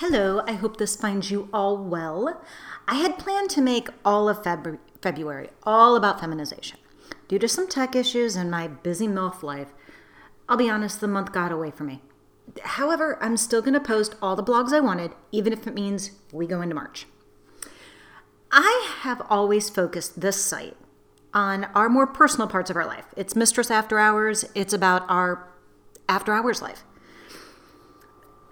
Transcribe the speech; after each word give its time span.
Hello, 0.00 0.42
I 0.46 0.52
hope 0.52 0.78
this 0.78 0.96
finds 0.96 1.30
you 1.30 1.50
all 1.52 1.76
well. 1.76 2.42
I 2.88 2.94
had 2.94 3.18
planned 3.18 3.50
to 3.50 3.60
make 3.60 3.90
all 4.02 4.30
of 4.30 4.42
Feb- 4.42 4.78
February 5.02 5.50
all 5.64 5.94
about 5.94 6.20
feminization. 6.20 6.78
Due 7.28 7.38
to 7.38 7.46
some 7.46 7.68
tech 7.68 7.94
issues 7.94 8.34
and 8.34 8.50
my 8.50 8.66
busy 8.66 9.06
MILF 9.06 9.42
life, 9.42 9.74
I'll 10.48 10.56
be 10.56 10.70
honest, 10.70 11.02
the 11.02 11.06
month 11.06 11.32
got 11.32 11.52
away 11.52 11.70
from 11.70 11.88
me. 11.88 12.00
However, 12.62 13.18
I'm 13.20 13.36
still 13.36 13.60
going 13.60 13.74
to 13.74 13.80
post 13.80 14.14
all 14.22 14.36
the 14.36 14.42
blogs 14.42 14.72
I 14.72 14.80
wanted, 14.80 15.12
even 15.32 15.52
if 15.52 15.66
it 15.66 15.74
means 15.74 16.12
we 16.32 16.46
go 16.46 16.62
into 16.62 16.74
March. 16.74 17.06
I 18.50 18.92
have 19.00 19.20
always 19.28 19.68
focused 19.68 20.22
this 20.22 20.42
site 20.42 20.78
on 21.34 21.64
our 21.74 21.90
more 21.90 22.06
personal 22.06 22.48
parts 22.48 22.70
of 22.70 22.76
our 22.76 22.86
life. 22.86 23.04
It's 23.18 23.36
Mistress 23.36 23.70
After 23.70 23.98
Hours, 23.98 24.46
it's 24.54 24.72
about 24.72 25.04
our 25.10 25.46
after 26.08 26.32
hours 26.32 26.62
life. 26.62 26.84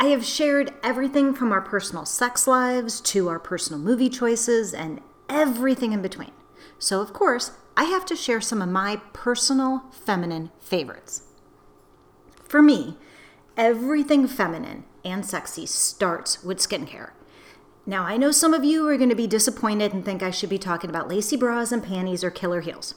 I 0.00 0.06
have 0.06 0.24
shared 0.24 0.72
everything 0.82 1.34
from 1.34 1.50
our 1.50 1.60
personal 1.60 2.04
sex 2.04 2.46
lives 2.46 3.00
to 3.00 3.28
our 3.28 3.40
personal 3.40 3.80
movie 3.80 4.08
choices 4.08 4.72
and 4.72 5.00
everything 5.28 5.92
in 5.92 6.02
between. 6.02 6.30
So, 6.78 7.00
of 7.00 7.12
course, 7.12 7.50
I 7.76 7.84
have 7.84 8.06
to 8.06 8.14
share 8.16 8.40
some 8.40 8.62
of 8.62 8.68
my 8.68 9.00
personal 9.12 9.82
feminine 9.90 10.52
favorites. 10.60 11.22
For 12.44 12.62
me, 12.62 12.96
everything 13.56 14.28
feminine 14.28 14.84
and 15.04 15.26
sexy 15.26 15.66
starts 15.66 16.44
with 16.44 16.58
skincare. 16.58 17.10
Now, 17.84 18.04
I 18.04 18.16
know 18.16 18.30
some 18.30 18.54
of 18.54 18.64
you 18.64 18.86
are 18.86 18.96
going 18.96 19.08
to 19.10 19.16
be 19.16 19.26
disappointed 19.26 19.92
and 19.92 20.04
think 20.04 20.22
I 20.22 20.30
should 20.30 20.50
be 20.50 20.58
talking 20.58 20.90
about 20.90 21.08
lacy 21.08 21.36
bras 21.36 21.72
and 21.72 21.82
panties 21.82 22.22
or 22.22 22.30
killer 22.30 22.60
heels. 22.60 22.94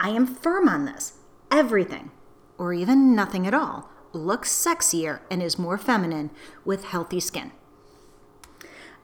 I 0.00 0.10
am 0.10 0.26
firm 0.26 0.68
on 0.68 0.86
this. 0.86 1.18
Everything, 1.50 2.10
or 2.56 2.72
even 2.72 3.14
nothing 3.14 3.46
at 3.46 3.54
all, 3.54 3.90
looks 4.16 4.50
sexier 4.50 5.20
and 5.30 5.42
is 5.42 5.58
more 5.58 5.78
feminine 5.78 6.30
with 6.64 6.86
healthy 6.86 7.20
skin. 7.20 7.52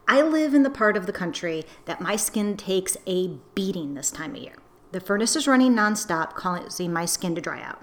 I 0.09 0.21
live 0.21 0.53
in 0.53 0.65
the 0.65 0.71
part 0.71 0.97
of 0.97 1.07
the 1.07 1.13
country 1.13 1.65
that 1.85 2.01
my 2.01 2.17
skin 2.17 2.57
takes 2.57 2.97
a 3.07 3.39
beating 3.55 3.95
this 3.95 4.11
time 4.11 4.35
of 4.35 4.43
year. 4.43 4.57
The 4.91 5.01
furnace 5.01 5.37
is 5.37 5.47
running 5.47 5.75
nonstop, 5.75 6.35
causing 6.35 6.93
my 6.93 7.05
skin 7.05 7.35
to 7.37 7.41
dry 7.41 7.63
out. 7.63 7.81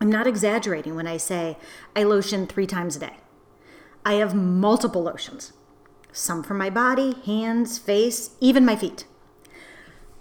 I'm 0.00 0.10
not 0.10 0.26
exaggerating 0.26 0.96
when 0.96 1.06
I 1.06 1.16
say 1.16 1.56
I 1.94 2.02
lotion 2.02 2.46
three 2.46 2.66
times 2.66 2.96
a 2.96 3.00
day. 3.00 3.16
I 4.04 4.14
have 4.14 4.34
multiple 4.34 5.02
lotions, 5.02 5.52
some 6.12 6.42
for 6.42 6.54
my 6.54 6.68
body, 6.68 7.14
hands, 7.24 7.78
face, 7.78 8.32
even 8.40 8.66
my 8.66 8.76
feet. 8.76 9.06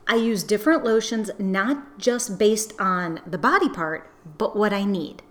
I 0.07 0.15
use 0.15 0.43
different 0.43 0.83
lotions 0.83 1.31
not 1.37 1.97
just 1.97 2.37
based 2.37 2.73
on 2.79 3.19
the 3.25 3.37
body 3.37 3.69
part, 3.69 4.09
but 4.37 4.55
what 4.55 4.71
I 4.71 4.85
need. 4.85 5.21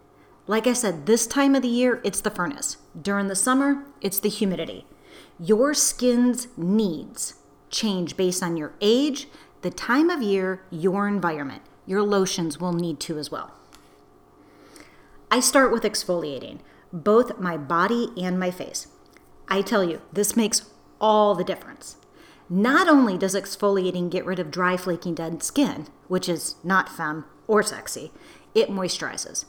Like 0.47 0.67
I 0.67 0.73
said, 0.73 1.07
this 1.07 1.27
time 1.27 1.55
of 1.55 1.63
the 1.63 1.69
year, 1.69 2.01
it's 2.05 2.21
the 2.21 2.31
furnace. 2.31 2.79
During 3.01 3.29
the 3.29 3.37
summer, 3.37 3.85
it's 4.01 4.19
the 4.19 4.29
humidity. 4.29 4.87
Your 5.39 5.73
skin's 5.73 6.49
needs 6.57 7.35
change 7.71 8.17
based 8.17 8.43
on 8.43 8.57
your 8.57 8.73
age, 8.81 9.29
the 9.63 9.71
time 9.71 10.11
of 10.11 10.21
year, 10.21 10.63
your 10.71 11.09
environment. 11.09 11.63
Your 11.87 12.03
lotions 12.03 12.61
will 12.61 12.73
need 12.73 13.01
to 13.01 13.19
as 13.19 13.31
well. 13.31 13.53
I 15.31 15.41
start 15.41 15.73
with 15.73 15.85
exfoliating 15.85 16.59
both 16.93 17.39
my 17.39 17.57
body 17.57 18.09
and 18.21 18.39
my 18.39 18.51
face. 18.51 18.89
I 19.49 19.63
tell 19.63 19.83
you, 19.83 20.03
this 20.13 20.37
makes 20.37 20.69
all 21.01 21.35
the 21.35 21.45
difference. 21.45 21.97
Not 22.49 22.89
only 22.89 23.17
does 23.17 23.35
exfoliating 23.35 24.11
get 24.11 24.27
rid 24.27 24.39
of 24.39 24.51
dry, 24.51 24.77
flaking, 24.77 25.15
dead 25.15 25.43
skin, 25.43 25.87
which 26.09 26.29
is 26.29 26.57
not 26.63 26.89
femme 26.89 27.25
or 27.47 27.63
sexy, 27.63 28.13
it 28.55 28.69
moisturizes. 28.69 29.47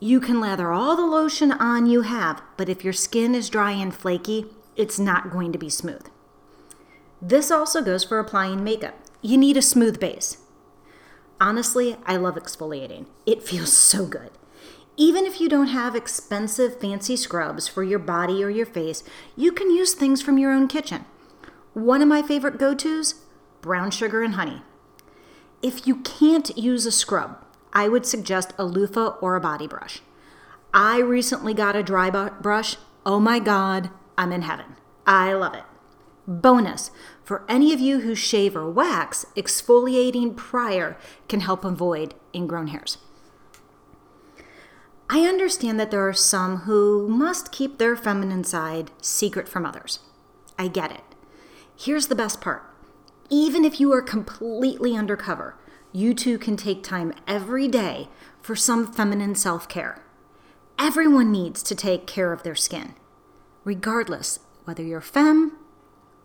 You 0.00 0.20
can 0.20 0.40
lather 0.40 0.72
all 0.72 0.96
the 0.96 1.06
lotion 1.06 1.52
on 1.52 1.86
you 1.86 2.02
have, 2.02 2.42
but 2.56 2.68
if 2.68 2.84
your 2.84 2.92
skin 2.92 3.34
is 3.34 3.48
dry 3.48 3.72
and 3.72 3.94
flaky, 3.94 4.46
it's 4.76 4.98
not 4.98 5.30
going 5.30 5.52
to 5.52 5.58
be 5.58 5.70
smooth. 5.70 6.06
This 7.22 7.50
also 7.50 7.80
goes 7.80 8.04
for 8.04 8.18
applying 8.18 8.62
makeup. 8.62 8.94
You 9.22 9.38
need 9.38 9.56
a 9.56 9.62
smooth 9.62 9.98
base. 9.98 10.38
Honestly, 11.40 11.96
I 12.04 12.16
love 12.16 12.34
exfoliating. 12.34 13.06
It 13.24 13.42
feels 13.42 13.72
so 13.72 14.06
good. 14.06 14.30
Even 14.96 15.24
if 15.24 15.40
you 15.40 15.48
don't 15.48 15.68
have 15.68 15.96
expensive 15.96 16.80
fancy 16.80 17.16
scrubs 17.16 17.66
for 17.66 17.82
your 17.82 17.98
body 17.98 18.44
or 18.44 18.50
your 18.50 18.66
face, 18.66 19.02
you 19.34 19.50
can 19.50 19.70
use 19.70 19.94
things 19.94 20.22
from 20.22 20.38
your 20.38 20.52
own 20.52 20.68
kitchen. 20.68 21.04
One 21.72 22.02
of 22.02 22.08
my 22.08 22.22
favorite 22.22 22.58
go 22.58 22.74
tos 22.74 23.14
brown 23.60 23.90
sugar 23.90 24.22
and 24.22 24.34
honey. 24.34 24.62
If 25.62 25.86
you 25.86 25.96
can't 25.96 26.56
use 26.56 26.84
a 26.84 26.92
scrub, 26.92 27.42
I 27.74 27.88
would 27.88 28.06
suggest 28.06 28.52
a 28.56 28.64
loofah 28.64 29.16
or 29.20 29.34
a 29.34 29.40
body 29.40 29.66
brush. 29.66 30.00
I 30.72 30.98
recently 31.00 31.54
got 31.54 31.76
a 31.76 31.82
dry 31.82 32.10
brush. 32.10 32.76
Oh 33.04 33.20
my 33.20 33.38
God, 33.38 33.90
I'm 34.16 34.32
in 34.32 34.42
heaven. 34.42 34.76
I 35.06 35.32
love 35.32 35.54
it. 35.54 35.64
Bonus 36.26 36.90
for 37.24 37.44
any 37.48 37.72
of 37.72 37.80
you 37.80 38.00
who 38.00 38.14
shave 38.14 38.54
or 38.54 38.70
wax, 38.70 39.24
exfoliating 39.34 40.36
prior 40.36 40.96
can 41.28 41.40
help 41.40 41.64
avoid 41.64 42.14
ingrown 42.34 42.68
hairs. 42.68 42.98
I 45.08 45.20
understand 45.20 45.80
that 45.80 45.90
there 45.90 46.06
are 46.06 46.14
some 46.14 46.58
who 46.58 47.08
must 47.08 47.52
keep 47.52 47.78
their 47.78 47.96
feminine 47.96 48.44
side 48.44 48.90
secret 49.00 49.48
from 49.48 49.64
others. 49.64 50.00
I 50.58 50.68
get 50.68 50.92
it. 50.92 51.04
Here's 51.76 52.08
the 52.08 52.14
best 52.14 52.40
part 52.40 52.62
even 53.30 53.64
if 53.64 53.80
you 53.80 53.90
are 53.90 54.02
completely 54.02 54.94
undercover, 54.94 55.56
you 55.94 56.12
too 56.12 56.36
can 56.36 56.56
take 56.56 56.82
time 56.82 57.14
every 57.26 57.68
day 57.68 58.08
for 58.42 58.56
some 58.56 58.92
feminine 58.92 59.36
self 59.36 59.68
care. 59.68 60.02
Everyone 60.76 61.30
needs 61.30 61.62
to 61.62 61.74
take 61.76 62.04
care 62.04 62.32
of 62.32 62.42
their 62.42 62.56
skin, 62.56 62.94
regardless 63.62 64.40
whether 64.64 64.82
you're 64.82 65.00
femme 65.00 65.56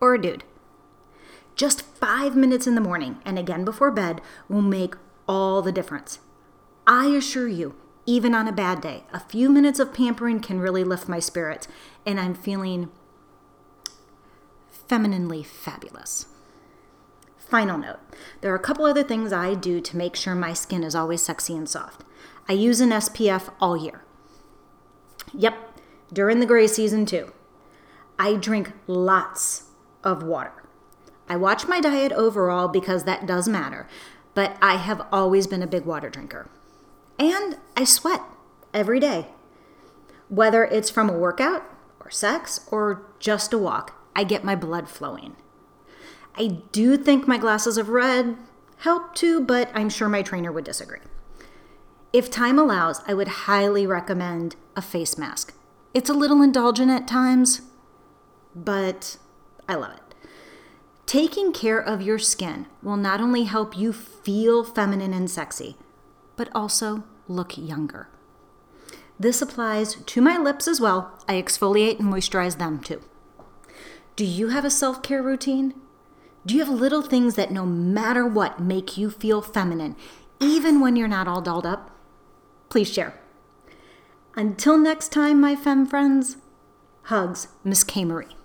or 0.00 0.14
a 0.14 0.20
dude. 0.20 0.42
Just 1.54 1.82
five 1.82 2.34
minutes 2.34 2.66
in 2.66 2.74
the 2.74 2.80
morning 2.80 3.18
and 3.24 3.38
again 3.38 3.64
before 3.64 3.92
bed 3.92 4.20
will 4.48 4.60
make 4.60 4.96
all 5.28 5.62
the 5.62 5.72
difference. 5.72 6.18
I 6.84 7.06
assure 7.06 7.46
you, 7.46 7.76
even 8.06 8.34
on 8.34 8.48
a 8.48 8.52
bad 8.52 8.80
day, 8.80 9.04
a 9.12 9.20
few 9.20 9.48
minutes 9.48 9.78
of 9.78 9.94
pampering 9.94 10.40
can 10.40 10.58
really 10.58 10.82
lift 10.82 11.08
my 11.08 11.20
spirits, 11.20 11.68
and 12.04 12.18
I'm 12.18 12.34
feeling 12.34 12.90
femininely 14.88 15.44
fabulous. 15.44 16.26
Final 17.50 17.78
note 17.78 17.98
there 18.42 18.52
are 18.52 18.56
a 18.56 18.60
couple 18.60 18.84
other 18.84 19.02
things 19.02 19.32
I 19.32 19.54
do 19.54 19.80
to 19.80 19.96
make 19.96 20.14
sure 20.14 20.36
my 20.36 20.52
skin 20.52 20.84
is 20.84 20.94
always 20.94 21.20
sexy 21.20 21.56
and 21.56 21.68
soft. 21.68 22.04
I 22.48 22.52
use 22.52 22.80
an 22.80 22.90
SPF 22.90 23.52
all 23.60 23.76
year. 23.76 24.04
Yep, 25.34 25.54
during 26.12 26.38
the 26.38 26.46
gray 26.46 26.68
season 26.68 27.06
too. 27.06 27.32
I 28.20 28.36
drink 28.36 28.72
lots 28.86 29.64
of 30.04 30.22
water. 30.22 30.52
I 31.28 31.36
watch 31.36 31.66
my 31.66 31.80
diet 31.80 32.12
overall 32.12 32.68
because 32.68 33.02
that 33.02 33.26
does 33.26 33.48
matter, 33.48 33.88
but 34.34 34.56
I 34.62 34.76
have 34.76 35.04
always 35.10 35.48
been 35.48 35.62
a 35.62 35.66
big 35.66 35.84
water 35.84 36.08
drinker. 36.08 36.48
And 37.18 37.56
I 37.76 37.82
sweat 37.82 38.22
every 38.72 39.00
day. 39.00 39.26
Whether 40.28 40.64
it's 40.64 40.90
from 40.90 41.10
a 41.10 41.18
workout 41.18 41.64
or 41.98 42.10
sex 42.10 42.60
or 42.70 43.02
just 43.18 43.52
a 43.52 43.58
walk, 43.58 44.00
I 44.14 44.22
get 44.22 44.44
my 44.44 44.54
blood 44.54 44.88
flowing. 44.88 45.34
I 46.36 46.58
do 46.72 46.96
think 46.96 47.26
my 47.26 47.38
glasses 47.38 47.76
of 47.76 47.88
red 47.88 48.36
help 48.78 49.14
too, 49.14 49.40
but 49.40 49.70
I'm 49.74 49.90
sure 49.90 50.08
my 50.08 50.22
trainer 50.22 50.52
would 50.52 50.64
disagree. 50.64 51.00
If 52.12 52.30
time 52.30 52.58
allows, 52.58 53.02
I 53.06 53.14
would 53.14 53.28
highly 53.28 53.86
recommend 53.86 54.56
a 54.74 54.82
face 54.82 55.16
mask. 55.16 55.54
It's 55.94 56.10
a 56.10 56.14
little 56.14 56.42
indulgent 56.42 56.90
at 56.90 57.06
times, 57.06 57.62
but 58.54 59.16
I 59.68 59.74
love 59.74 59.92
it. 59.92 60.14
Taking 61.06 61.52
care 61.52 61.80
of 61.80 62.02
your 62.02 62.18
skin 62.18 62.66
will 62.82 62.96
not 62.96 63.20
only 63.20 63.44
help 63.44 63.76
you 63.76 63.92
feel 63.92 64.64
feminine 64.64 65.12
and 65.12 65.30
sexy, 65.30 65.76
but 66.36 66.48
also 66.54 67.04
look 67.28 67.58
younger. 67.58 68.08
This 69.18 69.42
applies 69.42 69.96
to 69.96 70.20
my 70.20 70.38
lips 70.38 70.66
as 70.66 70.80
well. 70.80 71.18
I 71.28 71.34
exfoliate 71.34 71.98
and 71.98 72.12
moisturize 72.12 72.58
them 72.58 72.80
too. 72.80 73.02
Do 74.16 74.24
you 74.24 74.48
have 74.48 74.64
a 74.64 74.70
self 74.70 75.02
care 75.02 75.22
routine? 75.22 75.74
Do 76.46 76.54
you 76.54 76.64
have 76.64 76.72
little 76.72 77.02
things 77.02 77.34
that 77.34 77.50
no 77.50 77.66
matter 77.66 78.26
what 78.26 78.60
make 78.60 78.96
you 78.96 79.10
feel 79.10 79.42
feminine, 79.42 79.94
even 80.40 80.80
when 80.80 80.96
you're 80.96 81.08
not 81.08 81.28
all 81.28 81.42
dolled 81.42 81.66
up? 81.66 81.90
Please 82.70 82.90
share. 82.90 83.14
Until 84.34 84.78
next 84.78 85.10
time, 85.12 85.40
my 85.40 85.54
femme 85.54 85.86
friends, 85.86 86.38
hugs, 87.04 87.48
Miss 87.62 87.84
K. 87.84 88.04
Marie. 88.04 88.36